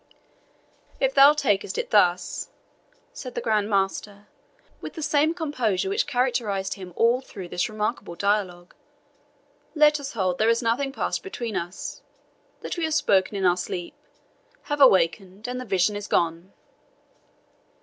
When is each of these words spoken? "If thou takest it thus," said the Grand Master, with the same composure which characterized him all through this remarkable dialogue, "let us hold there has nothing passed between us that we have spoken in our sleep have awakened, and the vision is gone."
"If 0.99 1.13
thou 1.13 1.33
takest 1.33 1.77
it 1.77 1.91
thus," 1.91 2.49
said 3.13 3.35
the 3.35 3.41
Grand 3.41 3.69
Master, 3.69 4.25
with 4.81 4.93
the 4.93 5.03
same 5.03 5.35
composure 5.35 5.89
which 5.89 6.07
characterized 6.07 6.73
him 6.73 6.91
all 6.95 7.21
through 7.21 7.49
this 7.49 7.69
remarkable 7.69 8.15
dialogue, 8.15 8.73
"let 9.75 9.99
us 9.99 10.13
hold 10.13 10.39
there 10.39 10.47
has 10.47 10.63
nothing 10.63 10.91
passed 10.91 11.21
between 11.21 11.55
us 11.55 12.01
that 12.61 12.77
we 12.77 12.83
have 12.85 12.95
spoken 12.95 13.35
in 13.37 13.45
our 13.45 13.55
sleep 13.57 13.93
have 14.63 14.81
awakened, 14.81 15.47
and 15.47 15.61
the 15.61 15.65
vision 15.65 15.95
is 15.95 16.07
gone." 16.07 16.51